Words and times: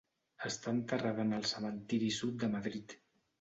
Està 0.47 0.71
enterrada 0.77 1.25
en 1.29 1.35
el 1.41 1.45
Cementiri 1.51 2.11
Sud 2.17 2.41
de 2.45 2.51
Madrid. 2.57 2.99